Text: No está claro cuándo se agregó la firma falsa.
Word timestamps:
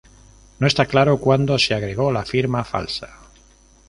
No 0.59 0.65
está 0.65 0.87
claro 0.87 1.19
cuándo 1.19 1.59
se 1.59 1.75
agregó 1.75 2.11
la 2.11 2.25
firma 2.25 2.63
falsa. 2.63 3.19